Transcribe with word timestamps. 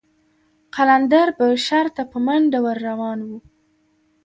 قلندر 0.75 1.27
به 1.37 1.45
شر 1.65 1.87
ته 1.95 2.03
په 2.11 2.17
منډه 2.25 2.59
ور 2.65 2.77
روان 2.87 3.19
و. 3.27 3.29